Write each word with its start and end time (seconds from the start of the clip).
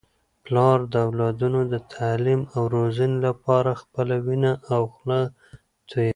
پلار 0.45 0.79
د 0.93 0.95
اولادونو 1.07 1.59
د 1.73 1.75
تعلیم 1.93 2.41
او 2.55 2.61
روزنې 2.75 3.17
لپاره 3.27 3.79
خپله 3.81 4.15
وینه 4.25 4.51
او 4.73 4.81
خوله 4.93 5.21
تویوي. 5.89 6.09